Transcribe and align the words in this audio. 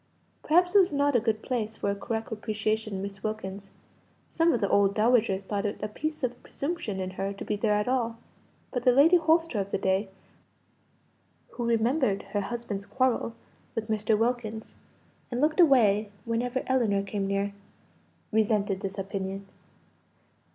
Perhaps 0.41 0.73
it 0.73 0.79
was 0.79 0.91
not 0.91 1.15
a 1.15 1.19
good 1.19 1.43
place 1.43 1.77
for 1.77 1.91
a 1.91 1.95
correct 1.95 2.31
appreciation 2.31 2.95
of 2.95 3.01
Miss 3.03 3.21
Wilkins; 3.21 3.69
some 4.29 4.51
of 4.51 4.59
the 4.59 4.67
old 4.67 4.95
dowagers 4.95 5.43
thought 5.43 5.63
it 5.63 5.77
a 5.83 5.87
piece 5.87 6.23
of 6.23 6.41
presumption 6.41 6.99
in 6.99 7.11
her 7.11 7.31
to 7.33 7.45
be 7.45 7.55
there 7.55 7.75
at 7.75 7.87
all 7.87 8.17
but 8.73 8.81
the 8.83 8.91
Lady 8.91 9.17
Holster 9.17 9.59
of 9.59 9.69
the 9.69 9.77
day 9.77 10.09
(who 11.51 11.65
remembered 11.65 12.23
her 12.33 12.41
husband's 12.41 12.87
quarrel 12.87 13.35
with 13.75 13.89
Mr. 13.89 14.17
Wilkins, 14.17 14.73
and 15.29 15.39
looked 15.39 15.59
away 15.59 16.09
whenever 16.25 16.63
Ellinor 16.65 17.03
came 17.03 17.27
near) 17.27 17.53
resented 18.31 18.79
this 18.79 18.97
opinion. 18.97 19.45